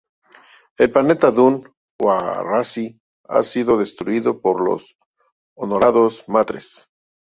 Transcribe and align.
El 0.85 0.89
planeta 0.95 1.29
Dune, 1.35 1.61
o 1.99 2.09
Arrakis, 2.15 2.91
ha 3.29 3.43
sido 3.43 3.77
destruido 3.77 4.41
por 4.41 4.67
las 4.67 4.95
Honoradas 5.55 6.23
Matres. 6.27 6.87